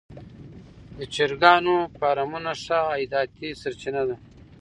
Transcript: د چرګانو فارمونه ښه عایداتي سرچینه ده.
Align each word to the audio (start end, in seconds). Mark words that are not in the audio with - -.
د 0.97 0.99
چرګانو 1.15 1.75
فارمونه 1.97 2.51
ښه 2.63 2.77
عایداتي 2.93 3.49
سرچینه 3.61 4.03
ده. 4.07 4.15